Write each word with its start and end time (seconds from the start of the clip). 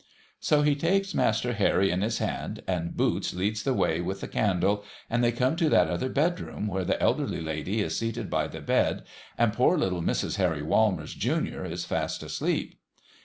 So 0.39 0.63
he 0.63 0.73
takes 0.73 1.13
Master 1.13 1.53
Harry 1.53 1.91
in 1.91 2.01
his 2.01 2.17
hand, 2.17 2.63
and 2.67 2.97
Boots 2.97 3.35
leads 3.35 3.61
the 3.61 3.75
way 3.75 4.01
with 4.01 4.19
the 4.21 4.27
candle, 4.27 4.83
and 5.11 5.23
they 5.23 5.31
come 5.31 5.55
to 5.57 5.69
that 5.69 5.89
other 5.89 6.09
bedroom, 6.09 6.65
where 6.67 6.83
the 6.83 6.99
elderly 6.99 7.39
lady 7.39 7.81
is 7.81 7.99
seated 7.99 8.27
by 8.27 8.47
the 8.47 8.61
bed, 8.61 9.03
and 9.37 9.53
poor 9.53 9.77
little 9.77 10.01
Mrs. 10.01 10.37
Harry 10.37 10.63
Walmers, 10.63 11.13
Junior, 11.13 11.63
is 11.65 11.85
fast 11.85 12.23
asleep. 12.23 12.79